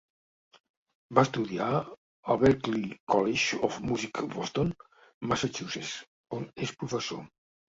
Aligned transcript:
Va 1.17 1.23
estudiar 1.27 1.67
al 1.81 2.39
Berklee 2.45 2.97
College 3.15 3.61
of 3.69 3.77
Music 3.91 4.23
de 4.23 4.31
Boston, 4.37 4.73
Massachusetts, 5.33 5.93
on 6.41 6.49
és 6.67 6.75
professor. 6.83 7.25